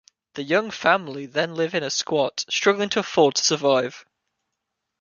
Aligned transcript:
The 0.33 0.41
young 0.41 0.71
family 0.71 1.27
then 1.27 1.53
live 1.53 1.75
in 1.75 1.83
a 1.83 1.91
squat, 1.91 2.43
struggling 2.49 2.89
to 2.89 3.01
afford 3.01 3.35
to 3.35 3.43
survive. 3.43 4.03